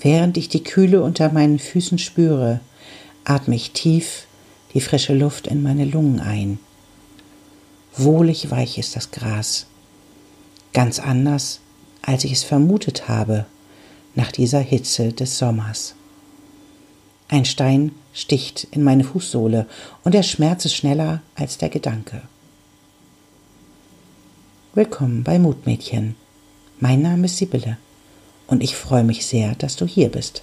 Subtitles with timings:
[0.00, 2.60] Während ich die Kühle unter meinen Füßen spüre,
[3.24, 4.26] atme ich tief
[4.74, 6.58] die frische Luft in meine Lungen ein.
[7.96, 9.66] Wohlig weich ist das Gras.
[10.74, 11.60] Ganz anders,
[12.02, 13.46] als ich es vermutet habe,
[14.14, 15.94] nach dieser Hitze des Sommers.
[17.28, 19.66] Ein Stein sticht in meine Fußsohle
[20.04, 22.22] und der Schmerz ist schneller als der Gedanke.
[24.74, 26.16] Willkommen bei Mutmädchen.
[26.78, 27.78] Mein Name ist Sibylle
[28.46, 30.42] und ich freue mich sehr, dass du hier bist.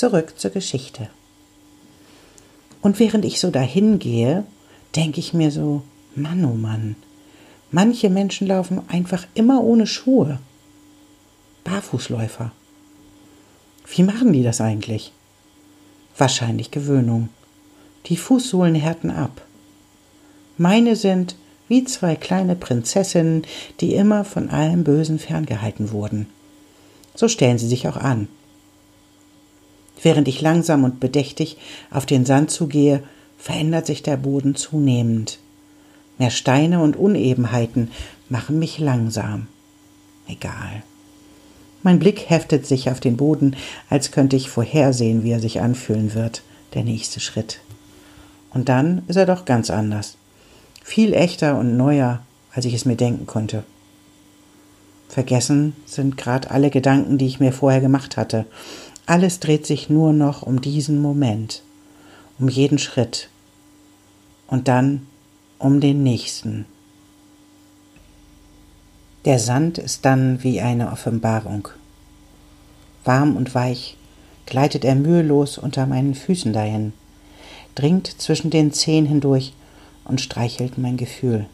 [0.00, 1.08] Zurück zur Geschichte.
[2.80, 4.44] Und während ich so dahin gehe,
[4.96, 5.82] denke ich mir so,
[6.14, 6.96] Mann, oh Mann,
[7.70, 10.38] manche Menschen laufen einfach immer ohne Schuhe.
[11.64, 12.50] Barfußläufer.
[13.94, 15.12] Wie machen die das eigentlich?
[16.16, 17.28] Wahrscheinlich Gewöhnung.
[18.06, 19.42] Die Fußsohlen härten ab.
[20.56, 21.36] Meine sind
[21.68, 23.44] wie zwei kleine Prinzessinnen,
[23.80, 26.26] die immer von allem Bösen ferngehalten wurden.
[27.14, 28.28] So stellen sie sich auch an.
[30.02, 31.58] Während ich langsam und bedächtig
[31.90, 33.02] auf den Sand zugehe,
[33.38, 35.38] verändert sich der Boden zunehmend.
[36.18, 37.90] Mehr Steine und Unebenheiten
[38.28, 39.46] machen mich langsam.
[40.28, 40.82] Egal.
[41.82, 43.56] Mein Blick heftet sich auf den Boden,
[43.88, 46.42] als könnte ich vorhersehen, wie er sich anfühlen wird,
[46.74, 47.60] der nächste Schritt.
[48.52, 50.16] Und dann ist er doch ganz anders.
[50.82, 52.20] Viel echter und neuer,
[52.52, 53.64] als ich es mir denken konnte.
[55.08, 58.44] Vergessen sind gerade alle Gedanken, die ich mir vorher gemacht hatte,
[59.10, 61.62] alles dreht sich nur noch um diesen Moment,
[62.38, 63.28] um jeden Schritt
[64.46, 65.04] und dann
[65.58, 66.64] um den nächsten.
[69.24, 71.66] Der Sand ist dann wie eine Offenbarung.
[73.04, 73.96] Warm und weich
[74.46, 76.92] gleitet er mühelos unter meinen Füßen dahin,
[77.74, 79.54] dringt zwischen den Zehen hindurch
[80.04, 81.46] und streichelt mein Gefühl.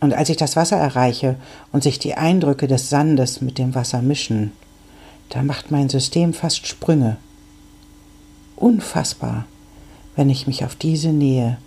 [0.00, 1.36] Und als ich das Wasser erreiche
[1.72, 4.52] und sich die Eindrücke des Sandes mit dem Wasser mischen,
[5.28, 7.16] da macht mein System fast Sprünge.
[8.56, 9.46] Unfassbar,
[10.16, 11.58] wenn ich mich auf diese Nähe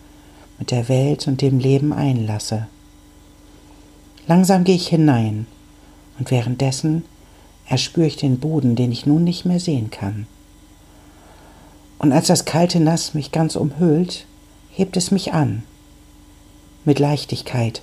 [0.59, 2.67] mit der Welt und dem Leben einlasse.
[4.27, 5.47] Langsam gehe ich hinein
[6.19, 7.03] und währenddessen
[7.67, 10.27] erspüre ich den Boden, den ich nun nicht mehr sehen kann.
[11.97, 14.25] Und als das kalte Nass mich ganz umhüllt,
[14.71, 15.63] hebt es mich an.
[16.83, 17.81] Mit Leichtigkeit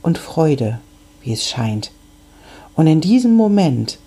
[0.00, 0.78] und Freude,
[1.22, 1.90] wie es scheint.
[2.74, 3.98] Und in diesem Moment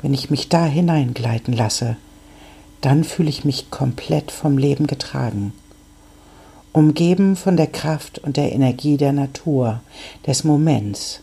[0.00, 1.96] wenn ich mich da hineingleiten lasse,
[2.80, 5.52] dann fühle ich mich komplett vom Leben getragen,
[6.72, 9.80] umgeben von der Kraft und der Energie der Natur,
[10.26, 11.20] des Moments.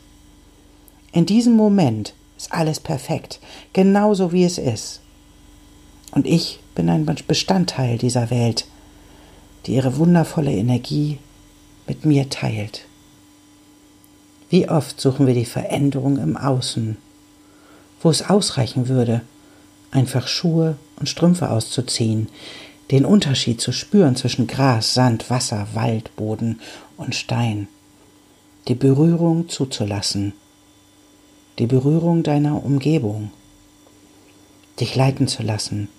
[1.13, 3.39] In diesem Moment ist alles perfekt,
[3.71, 4.99] genauso wie es ist.
[6.11, 8.65] Und ich bin ein Bestandteil dieser Welt,
[9.65, 11.19] die ihre wundervolle Energie
[11.87, 12.85] mit mir teilt.
[14.49, 16.97] Wie oft suchen wir die Veränderung im Außen
[18.05, 19.21] wo es ausreichen würde,
[19.89, 22.29] einfach Schuhe und Strümpfe auszuziehen,
[22.91, 26.59] den Unterschied zu spüren zwischen Gras, Sand, Wasser, Wald, Boden
[26.97, 27.67] und Stein,
[28.67, 30.33] die Berührung zuzulassen,
[31.57, 33.31] die Berührung deiner Umgebung,
[34.79, 35.89] dich leiten zu lassen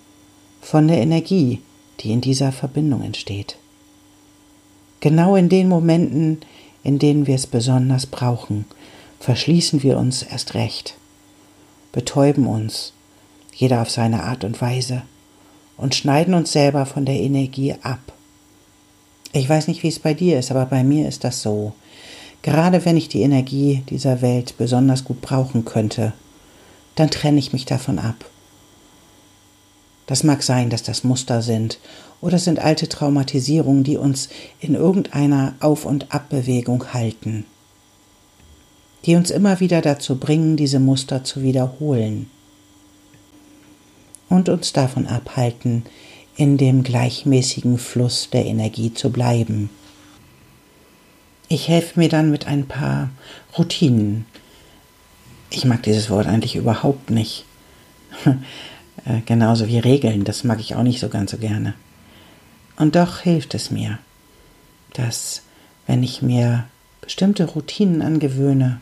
[0.60, 1.60] von der Energie,
[1.98, 3.56] die in dieser Verbindung entsteht.
[5.00, 6.38] Genau in den Momenten,
[6.84, 8.64] in denen wir es besonders brauchen,
[9.18, 10.96] verschließen wir uns erst recht
[11.92, 12.92] betäuben uns,
[13.54, 15.02] jeder auf seine Art und Weise,
[15.76, 18.00] und schneiden uns selber von der Energie ab.
[19.32, 21.72] Ich weiß nicht, wie es bei dir ist, aber bei mir ist das so.
[22.42, 26.12] Gerade wenn ich die Energie dieser Welt besonders gut brauchen könnte,
[26.94, 28.24] dann trenne ich mich davon ab.
[30.06, 31.78] Das mag sein, dass das Muster sind
[32.20, 34.28] oder sind alte Traumatisierungen, die uns
[34.60, 37.44] in irgendeiner Auf- und Abbewegung halten
[39.06, 42.28] die uns immer wieder dazu bringen, diese Muster zu wiederholen
[44.28, 45.84] und uns davon abhalten,
[46.36, 49.70] in dem gleichmäßigen Fluss der Energie zu bleiben.
[51.48, 53.10] Ich helfe mir dann mit ein paar
[53.56, 54.26] Routinen.
[55.50, 57.44] Ich mag dieses Wort eigentlich überhaupt nicht.
[59.04, 61.74] Äh, genauso wie Regeln, das mag ich auch nicht so ganz so gerne.
[62.76, 63.98] Und doch hilft es mir,
[64.94, 65.42] dass
[65.86, 66.64] wenn ich mir
[67.02, 68.80] bestimmte Routinen angewöhne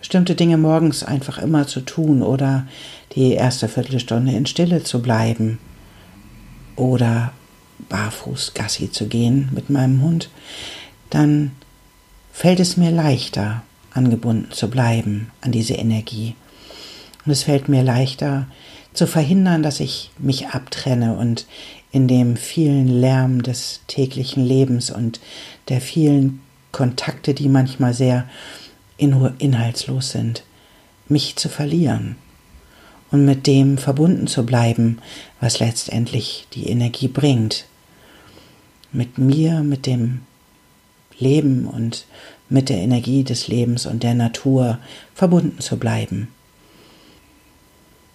[0.00, 2.66] bestimmte Dinge morgens einfach immer zu tun oder
[3.14, 5.58] die erste Viertelstunde in Stille zu bleiben
[6.76, 7.32] oder
[7.88, 10.30] barfuß Gassi zu gehen mit meinem Hund,
[11.10, 11.52] dann
[12.32, 13.62] fällt es mir leichter,
[13.92, 16.34] angebunden zu bleiben an diese Energie.
[17.24, 18.46] Und es fällt mir leichter
[18.92, 21.46] zu verhindern, dass ich mich abtrenne und
[21.92, 25.20] in dem vielen Lärm des täglichen Lebens und
[25.68, 26.40] der vielen
[26.72, 28.28] Kontakte, die manchmal sehr
[29.00, 30.44] inhaltslos sind,
[31.08, 32.16] mich zu verlieren
[33.10, 34.98] und mit dem verbunden zu bleiben,
[35.40, 37.64] was letztendlich die Energie bringt.
[38.92, 40.22] Mit mir, mit dem
[41.18, 42.06] Leben und
[42.48, 44.78] mit der Energie des Lebens und der Natur
[45.14, 46.28] verbunden zu bleiben.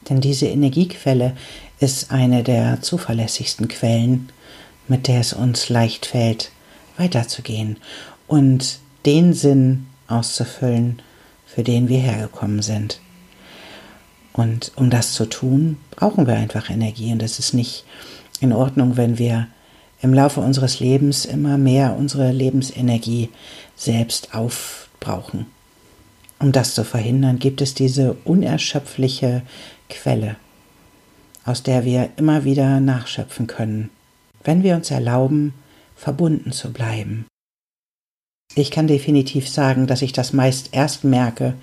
[0.09, 1.35] Denn diese Energiequelle
[1.79, 4.29] ist eine der zuverlässigsten Quellen,
[4.87, 6.51] mit der es uns leicht fällt,
[6.97, 7.77] weiterzugehen
[8.27, 11.01] und den Sinn auszufüllen,
[11.45, 12.99] für den wir hergekommen sind.
[14.33, 17.11] Und um das zu tun, brauchen wir einfach Energie.
[17.11, 17.85] Und es ist nicht
[18.41, 19.47] in Ordnung, wenn wir
[20.01, 23.29] im Laufe unseres Lebens immer mehr unsere Lebensenergie
[23.75, 25.45] selbst aufbrauchen.
[26.39, 29.41] Um das zu verhindern, gibt es diese unerschöpfliche
[29.89, 30.35] Quelle,
[31.45, 33.89] aus der wir immer wieder nachschöpfen können,
[34.43, 35.53] wenn wir uns erlauben,
[35.95, 37.25] verbunden zu bleiben.
[38.57, 41.55] Ich kann definitiv sagen, dass ich das meist erst merke,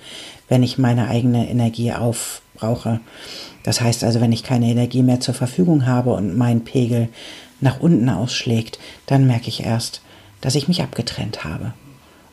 [0.49, 3.01] wenn ich meine eigene Energie aufbrauche.
[3.63, 7.09] Das heißt also, wenn ich keine Energie mehr zur Verfügung habe und mein Pegel
[7.61, 10.03] nach unten ausschlägt, dann merke ich erst,
[10.43, 11.73] dass ich mich abgetrennt habe.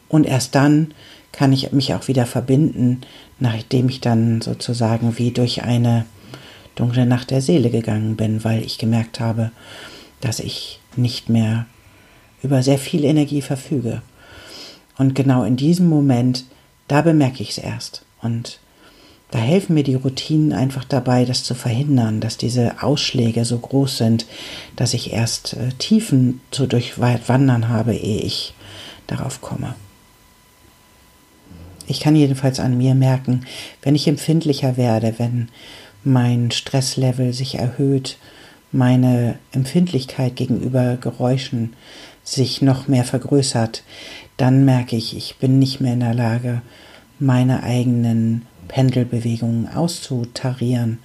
[0.10, 0.94] Und erst dann
[1.32, 3.02] kann ich mich auch wieder verbinden,
[3.40, 6.06] nachdem ich dann sozusagen wie durch eine
[6.76, 9.52] dunkle Nacht der Seele gegangen bin, weil ich gemerkt habe,
[10.20, 11.66] dass ich nicht mehr
[12.42, 14.02] über sehr viel Energie verfüge.
[15.00, 16.44] Und genau in diesem Moment,
[16.90, 18.04] da bemerke ich es erst.
[18.22, 18.60] Und
[19.32, 23.98] da helfen mir die Routinen einfach dabei, das zu verhindern, dass diese Ausschläge so groß
[23.98, 24.26] sind,
[24.76, 28.54] dass ich erst äh, Tiefen zu durchwandern habe, ehe ich
[29.08, 29.74] darauf komme.
[31.88, 33.46] Ich kann jedenfalls an mir merken,
[33.82, 35.48] wenn ich empfindlicher werde, wenn
[36.04, 38.18] mein Stresslevel sich erhöht,
[38.72, 41.74] meine Empfindlichkeit gegenüber Geräuschen
[42.32, 43.84] sich noch mehr vergrößert,
[44.38, 46.62] dann merke ich, ich bin nicht mehr in der Lage,
[47.20, 51.00] meine eigenen Pendelbewegungen auszutarieren.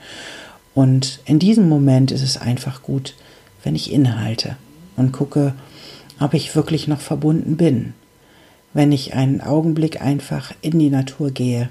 [0.75, 3.15] Und in diesem Moment ist es einfach gut,
[3.63, 4.57] wenn ich innehalte
[4.97, 5.55] und gucke,
[6.21, 7.95] ob ich wirklich noch verbunden bin.
[8.73, 11.69] Wenn ich einen Augenblick einfach in die Natur gehe,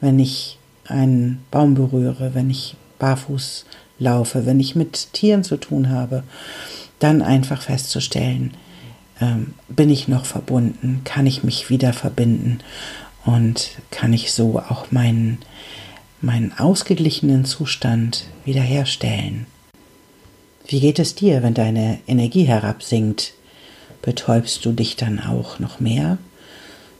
[0.00, 3.64] wenn ich einen Baum berühre, wenn ich barfuß
[3.98, 6.24] laufe, wenn ich mit Tieren zu tun habe,
[6.98, 8.54] dann einfach festzustellen,
[9.20, 12.58] ähm, bin ich noch verbunden, kann ich mich wieder verbinden
[13.24, 15.38] und kann ich so auch meinen,
[16.20, 19.46] meinen ausgeglichenen Zustand wiederherstellen.
[20.66, 23.34] Wie geht es dir, wenn deine Energie herabsinkt?
[24.02, 26.18] Betäubst du dich dann auch noch mehr?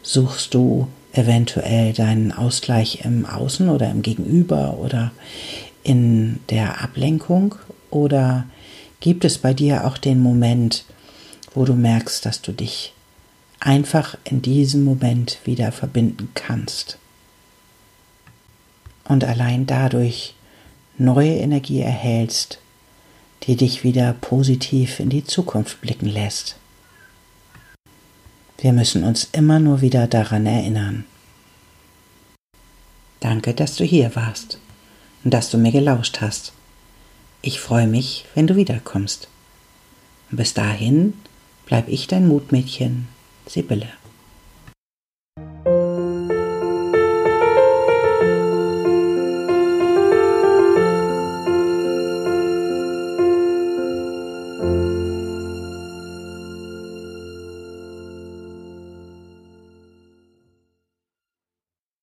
[0.02, 5.12] Suchst du eventuell deinen Ausgleich im Außen oder im Gegenüber oder
[5.82, 7.55] in der Ablenkung?
[7.90, 8.46] Oder
[9.00, 10.84] gibt es bei dir auch den Moment,
[11.54, 12.92] wo du merkst, dass du dich
[13.60, 16.98] einfach in diesem Moment wieder verbinden kannst.
[19.04, 20.34] Und allein dadurch
[20.98, 22.58] neue Energie erhältst,
[23.44, 26.56] die dich wieder positiv in die Zukunft blicken lässt.
[28.58, 31.05] Wir müssen uns immer nur wieder daran erinnern.
[33.20, 34.58] Danke, dass du hier warst
[35.22, 36.52] und dass du mir gelauscht hast.
[37.43, 39.29] Ich freue mich, wenn du wiederkommst.
[40.31, 41.14] Und bis dahin
[41.66, 43.08] bleib ich dein Mutmädchen,
[43.46, 43.88] Sibylle.